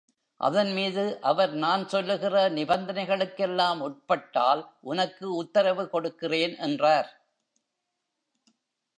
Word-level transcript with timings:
அதன்மீது 0.39 1.03
அவர் 1.21 1.51
நான் 1.53 1.83
சொல்லுகிற 1.87 2.49
நிபந்தனைகளுக்கெல்லாம் 2.49 3.79
உட்பட்டால் 3.79 4.63
உனக்கு 4.81 5.25
உத்தரவு 5.35 5.89
கொடுக்கிறேன் 5.89 6.55
என்றார். 6.57 7.11